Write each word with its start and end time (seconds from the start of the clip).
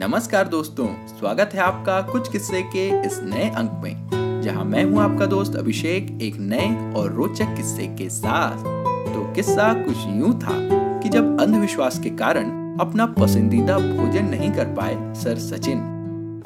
नमस्कार 0.00 0.48
दोस्तों, 0.48 0.86
स्वागत 1.08 1.50
है 1.54 1.60
आपका 1.60 2.00
कुछ 2.02 2.30
किस्से 2.32 2.60
के 2.62 2.86
इस 3.06 3.18
नए 3.22 3.48
अंक 3.50 3.70
में, 3.82 4.40
जहाँ 4.42 4.64
मैं 4.64 4.84
हूँ 4.84 5.00
आपका 5.00 5.26
दोस्त 5.26 5.56
अभिषेक, 5.56 6.18
एक 6.22 6.36
नए 6.40 6.92
और 6.92 7.12
रोचक 7.12 7.56
किस्से 7.56 7.86
के 7.86 8.08
साथ। 8.08 8.58
तो 9.14 9.32
किस्सा 9.34 9.72
कुछ 9.74 9.96
यूँ 9.96 10.32
था 10.40 10.54
कि 11.00 11.08
जब 11.08 11.40
अंधविश्वास 11.40 11.98
के 11.98 12.10
कारण 12.10 12.78
अपना 12.80 13.06
पसंदीदा 13.06 13.78
भोजन 13.78 14.24
नहीं 14.24 14.50
कर 14.52 14.66
पाए 14.66 15.14
सर 15.14 15.38
सचिन। 15.38 15.80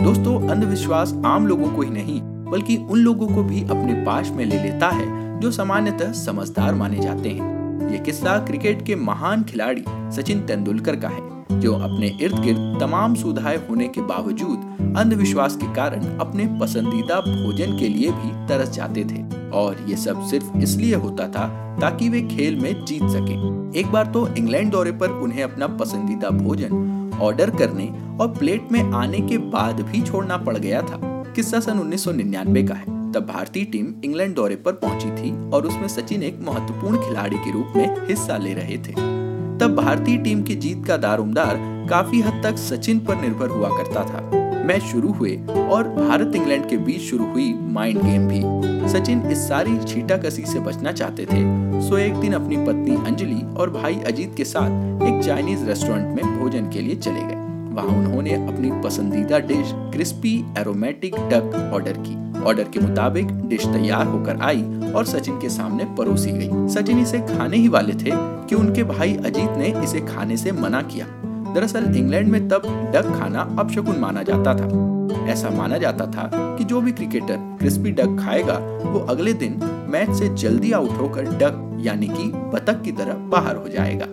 दोस्तों, 0.03 0.49
अंधविश्वास 0.49 1.15
आम 1.25 1.47
लोगों 1.47 1.71
को 1.73 1.83
ही 1.83 1.91
नहीं, 1.91 2.21
बल्कि 2.23 2.77
उन 2.77 2.99
लोगों 2.99 3.29
को 3.29 3.43
भी 3.43 3.63
अपने 3.63 4.05
पास 4.05 4.31
में 4.31 4.45
ले 4.45 4.63
लेता 4.63 4.89
है, 4.89 5.41
जो 5.41 5.51
सामान्यतः 5.51 6.13
समझदार 6.13 6.75
माने 6.75 7.01
जाते 7.01 7.29
हैं। 7.29 7.91
ये 7.91 7.99
किस्सा 7.99 8.39
क्रिकेट 8.39 8.87
के 8.87 8.97
महान 8.97 9.43
खिलाड़ी 9.43 9.85
सचिन 10.17 10.41
तेंदुलकर 10.41 10.97
का 10.97 11.09
है। 11.09 11.31
जो 11.61 11.75
अपने 11.75 12.19
इर्द 12.21 12.39
गिर्द 12.41 12.79
तमाम 12.81 13.15
सुविधाएँ 13.15 13.57
होने 13.57 13.89
के 13.89 14.01
बावजूद 14.01 14.95
अंधविश्वास 14.97 15.57
के 15.57 15.75
कारण 15.75 16.19
अपने 16.19 16.59
पसंदीदा 16.61 17.21
भोजन 17.21 17.79
के 17.79 17.89
लिए 17.89 18.11
भी 18.11 18.47
तरस 18.49 18.71
जाते 18.71 19.05
थे। 19.05 19.51
और 19.51 19.87
ये 19.89 19.97
सब 19.97 20.27
सिर्फ़ 20.27 20.59
इसलिए 20.59 20.95
होता 20.95 21.29
था 21.29 21.77
ताकि 21.81 22.09
वे 22.09 22.23
खेल 22.23 22.61
में 22.61 22.85
जीत 22.85 23.03
सकें। 23.03 23.73
एक 23.77 23.87
बार 23.87 24.07
तो 24.07 24.29
इंग्लैंड 24.29 24.73
दौरे 24.73 24.93
पर 24.93 25.11
उन्हें 25.11 25.43
अपना 25.43 25.67
पसंदीदा 25.67 26.31
भोजन 26.31 27.11
ऑर्डर 27.23 27.51
करने 27.51 27.93
और 28.21 28.29
प्लेट 28.29 28.69
में 28.73 28.93
आने 28.93 29.21
के 29.21 29.39
बाद 29.39 29.81
भी 29.81 30.03
छोड़ना 30.03 30.37
पड़ 30.37 30.59
गया 30.59 30.83
था। 30.83 30.99
किस्सा 31.37 31.61
सन 31.61 31.79
1999 31.79 32.69
का 32.69 32.75
है। 32.75 33.13
तब 33.13 33.27
भारतीय 33.35 33.65
टीम 33.65 33.87
इंग्लैंड 34.05 34.35
दौरे 34.35 34.57
पर 34.57 34.73
पहुँची 34.73 35.11
थी 35.11 35.51
और 35.51 35.67
उसमें 35.67 35.89
सचिन 35.89 36.23
एक 36.23 36.39
महत्वपूर्ण 36.43 36.97
खिलाड़ी 36.97 37.37
के 37.37 37.53
रूप 37.53 37.73
में 37.77 38.09
हिस्सा 38.09 38.37
ले 38.37 38.55
रहे 38.55 38.79
थे। 38.79 39.22
तब 39.61 39.75
भारतीय 39.77 40.17
टीम 40.19 40.43
की 40.43 40.55
जीत 40.57 40.85
का 40.87 40.97
दारोमदार 40.97 41.57
काफ़ी 41.91 42.21
हद 42.21 42.41
तक 42.45 42.57
सचिन 42.59 43.01
पर 43.01 43.21
निर्भर 43.21 43.49
हुआ 43.49 43.69
करता 43.69 44.05
था। 44.05 44.21
मैच 44.67 44.83
शुरू 44.83 45.13
हुए 45.13 45.37
और 45.71 45.89
भारत 45.89 46.37
इंग्लैंड 46.37 46.69
के 46.69 46.77
बीच 46.79 47.01
शुरू 47.01 47.25
हुई 47.25 47.53
माइंड 47.73 48.03
गेम 48.03 48.29
भी। 48.29 48.89
सचिन 48.89 49.23
इस 49.23 49.49
सारी 49.49 49.79
छीटा 49.79 50.17
कसी 50.17 50.45
से 50.47 50.61
बचना 50.61 50.93
चाहते 50.93 51.25
थे, 51.25 51.43
सो 51.83 51.99
एक 51.99 52.15
दिन 52.15 52.33
अपनी 52.33 52.57
पत्नी 52.57 52.97
अंजलि 53.07 53.41
और 53.57 53.71
भाई 53.71 54.01
अजीत 54.07 54.35
के 54.37 54.45
साथ 54.45 55.03
एक 55.03 55.23
चाइनीज़ 55.25 55.65
रेस्टोरेंट 55.67 56.17
में 56.17 56.39
भोजन 56.39 56.71
के 56.71 56.81
लिए 56.81 56.97
चले 56.97 57.21
गए। 57.21 57.41
वहाँ 57.75 57.99
उन्होंने 57.99 58.35
अपनी 58.35 58.71
पसंदीदा 58.85 59.39
dish 59.39 59.73
crispy 59.93 60.39
aromatic 60.59 61.15
duck 61.31 61.71
order 61.75 61.97
की। 61.99 62.22
ऑर्डर 62.47 62.65
के 62.65 62.81
मुताबिक 62.81 63.27
डिश 63.49 63.67
तैयार 63.67 64.07
होकर 64.07 64.41
आई 64.41 64.63
और 64.95 65.05
सचिन 65.05 65.39
के 65.39 65.49
सामने 65.49 65.85
परोसी 65.85 66.31
गई। 66.31 66.69
सचिन 66.69 66.99
इसे 66.99 67.19
खाने 67.19 67.57
ही 67.57 67.69
वाले 67.69 67.93
थे 67.93 68.11
कि 68.15 68.55
उनके 68.55 68.85
भाई 68.85 69.15
अजीत 69.17 69.51
ने 69.51 69.83
इसे 69.85 70.01
खाने 70.01 70.37
से 70.37 70.53
मना 70.53 70.83
किया। 70.83 71.07
दरअसल 71.55 71.85
इंग्लैंड 71.97 72.29
में 72.29 72.49
तब 72.49 72.63
डक 72.95 73.19
खाना 73.19 73.57
अपशकुन 73.59 73.97
माना 73.99 74.23
जाता 74.23 74.55
था। 74.55 75.29
ऐसा 75.31 75.51
माना 75.51 75.79
जाता 75.79 76.07
था 76.07 76.31
कि 76.35 76.65
जो 76.65 76.81
भी 76.81 76.93
क्रिकेटर 76.93 77.57
क्रिस्पी 77.59 77.91
डक 77.91 78.17
खाएगा, 78.21 78.59
वो 78.85 79.01
अगले 79.01 79.33
दिन 79.33 79.61
मैच 79.89 80.11
से 80.11 80.29
जल्दी 80.29 80.73
आउट 80.73 80.91
होकर 80.91 81.23
डक, 81.23 81.79
यानी 81.81 82.09
कि 82.09 82.25
बतख 82.35 82.83
की 82.83 82.93
तरह 82.93 83.15
बाहर 83.15 83.57
हो 83.57 83.69
जाएगा। 83.69 84.07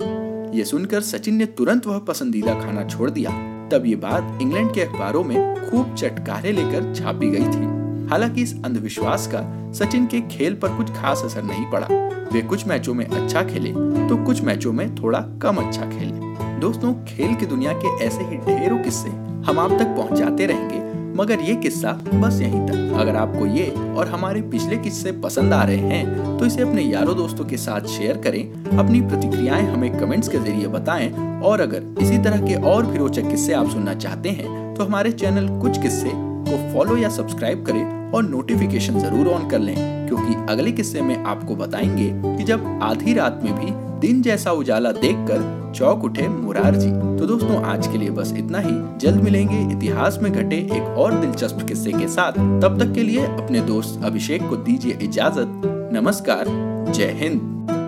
ये 0.53 0.65
सुनकर 0.65 1.01
सचिन 1.01 1.35
ने 1.35 1.45
तुरंत 1.45 1.87
वह 1.87 1.99
पसंदीदा 1.99 2.53
खाना 2.53 2.83
छोड़ 2.83 3.09
दिया। 3.09 3.31
तब 3.69 3.83
ये 3.85 3.95
बात 3.95 4.39
इंग्लैंड 4.41 4.73
के 4.73 4.81
अखबारों 4.81 5.23
में 5.23 5.69
खूब 5.69 5.95
चटकारे 5.95 6.51
लेकर 6.51 6.93
छापी 6.95 7.29
गई 7.29 7.47
थी। 7.47 7.78
हालाँकि 8.09 8.41
इस 8.41 8.53
अंधविश्वास 8.65 9.27
का 9.27 9.41
सचिन 9.73 10.05
के 10.05 10.21
खेल 10.29 10.55
पर 10.55 10.75
कुछ 10.77 10.91
खास 10.91 11.21
असर 11.25 11.43
नहीं 11.43 11.65
पड़ा। 11.71 11.87
वे 12.33 12.41
कुछ 12.41 12.67
मैचों 12.67 12.93
में 12.93 13.05
अच्छा 13.05 13.43
खेले 13.43 13.71
तो 14.09 14.23
कुछ 14.25 14.41
मैचों 14.41 14.73
में 14.73 14.95
थोड़ा 14.95 15.19
कम 15.41 15.55
अच्छा 15.57 15.89
खेले। 15.89 16.27
दोस्तों, 16.59 16.93
खेल 17.05 17.35
की 17.35 17.45
दुनिया 17.45 17.73
के 17.75 17.97
ऐसे 18.05 18.23
ही 18.23 18.37
ढेरों 18.39 18.77
किस्से 18.79 19.09
हम 19.41 19.59
आप 19.59 19.71
तक 19.71 19.95
पहुंचाते 19.97 20.45
रहेंगे, 20.45 20.77
मगर 21.17 21.39
ये 21.39 21.55
किस्सा 21.55 21.91
बस 22.13 22.39
यहीं 22.41 22.65
तक। 22.67 22.97
अगर 22.99 23.15
आपको 23.15 23.45
ये 23.47 23.69
और 23.69 24.07
हमारे 24.07 24.41
पिछले 24.43 24.77
किस्से 24.77 25.11
पसंद 25.21 25.53
आ 25.53 25.63
रहे 25.63 25.77
हैं 25.77 26.37
तो 26.37 26.45
इसे 26.45 26.61
अपने 26.61 26.81
यारों 26.81 27.15
दोस्तों 27.17 27.45
के 27.45 27.57
साथ 27.57 27.87
शेयर 27.89 28.17
करें, 28.17 28.77
अपनी 28.77 29.01
प्रतिक्रियाएँ 29.01 29.63
हमें 29.63 29.97
कमेंट्स 29.99 30.27
के 30.27 30.37
ज़रिए 30.39 30.67
बताएँ, 30.69 31.11
और 31.41 31.61
अगर 31.61 31.95
इसी 32.01 32.17
तरह 32.17 32.47
के 32.47 32.55
और 32.69 32.85
भी 32.85 32.97
रोचक 32.97 33.29
किस्से 33.29 33.53
आप 33.53 33.69
सुनना 33.69 33.93
चाहते 33.95 34.29
हैं 34.31 34.73
तो 34.75 34.83
हमारे 34.83 35.11
चैनल 35.13 35.47
कुछ 35.61 35.81
किस्से 35.81 36.11
को 36.49 36.73
फॉलो 36.73 36.97
या 36.97 37.09
सब्सक्राइब 37.09 37.65
करें 37.65 38.11
और 38.11 38.23
नोटिफिकेशन 38.23 38.99
ज़रूर 38.99 39.27
ऑन 39.27 39.47
कर 39.49 39.59
लें, 39.59 39.75
क्योंकि 40.07 40.35
अगले 40.51 40.71
किस्से 40.71 41.01
में 41.01 41.15
आपको 41.17 41.55
बताएँगे 41.55 42.37
कि 42.37 42.43
जब 42.43 42.79
आधी 42.83 43.13
रात 43.13 43.41
में 43.43 43.53
भी 43.55 43.71
दिन 43.99 44.21
जैसा 44.21 44.51
उजाला 44.51 44.91
देखकर 44.91 45.73
चौक 45.75 46.03
उठे 46.03 46.27
मुरार 46.27 46.75
जी। 46.75 46.89
तो 47.19 47.25
दोस्तों, 47.25 47.61
आज 47.63 47.87
के 47.87 47.97
लिए 47.97 48.09
बस 48.09 48.33
इतना 48.37 48.59
ही। 48.59 48.71
जल्द 48.99 49.23
मिलेंगे 49.23 49.59
इतिहास 49.73 50.19
में 50.21 50.31
घटे 50.31 50.57
एक 50.57 50.97
और 50.97 51.13
दिलचस्प 51.13 51.65
किस्से 51.67 51.91
के 51.91 52.07
साथ। 52.07 52.39
तब 52.61 52.79
तक 52.79 52.93
के 52.93 53.03
लिए 53.03 53.25
अपने 53.25 53.61
दोस्त 53.61 54.05
अभिषेक 54.05 54.49
को 54.49 54.55
दीजिए 54.57 54.97
इजाज़त। 55.01 55.61
नमस्कार, 55.93 56.45
जय 56.89 57.15
हिंद। 57.15 57.78